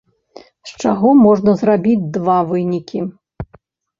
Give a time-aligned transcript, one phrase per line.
[0.69, 2.99] З чаго можна зрабіць два вынікі.